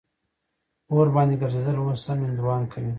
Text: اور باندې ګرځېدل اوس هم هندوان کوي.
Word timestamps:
اور 0.93 1.07
باندې 1.15 1.35
ګرځېدل 1.41 1.75
اوس 1.79 2.01
هم 2.09 2.19
هندوان 2.27 2.61
کوي. 2.71 2.89